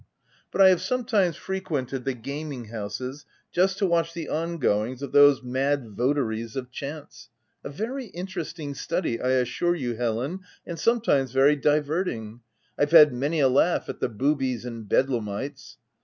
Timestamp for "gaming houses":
2.15-3.23